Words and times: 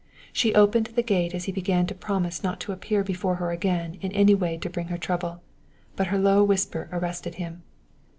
She 0.33 0.55
opened 0.55 0.87
the 0.87 1.03
gate 1.03 1.35
as 1.35 1.43
he 1.43 1.51
began 1.51 1.85
to 1.85 1.93
promise 1.93 2.41
not 2.41 2.59
to 2.61 2.71
appear 2.71 3.03
before 3.03 3.35
her 3.35 3.51
again 3.51 3.99
in 4.01 4.11
any 4.13 4.33
way 4.33 4.57
to 4.57 4.67
bring 4.67 4.87
her 4.87 4.97
trouble; 4.97 5.43
but 5.95 6.07
her 6.07 6.17
low 6.17 6.43
whisper 6.43 6.89
arrested 6.91 7.35
him. 7.35 7.61